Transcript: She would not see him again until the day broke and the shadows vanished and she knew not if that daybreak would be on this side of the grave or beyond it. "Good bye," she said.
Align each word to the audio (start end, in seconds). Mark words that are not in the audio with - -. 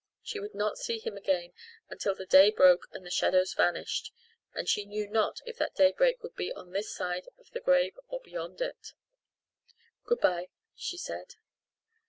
She 0.23 0.39
would 0.39 0.55
not 0.55 0.79
see 0.79 0.97
him 0.97 1.15
again 1.15 1.53
until 1.87 2.15
the 2.15 2.25
day 2.25 2.49
broke 2.49 2.87
and 2.91 3.05
the 3.05 3.11
shadows 3.11 3.53
vanished 3.53 4.11
and 4.51 4.67
she 4.67 4.83
knew 4.83 5.07
not 5.07 5.41
if 5.45 5.57
that 5.59 5.75
daybreak 5.75 6.23
would 6.23 6.35
be 6.35 6.51
on 6.51 6.71
this 6.71 6.91
side 6.91 7.27
of 7.37 7.51
the 7.51 7.59
grave 7.61 7.99
or 8.07 8.19
beyond 8.19 8.61
it. 8.61 8.93
"Good 10.05 10.19
bye," 10.19 10.49
she 10.75 10.97
said. 10.97 11.35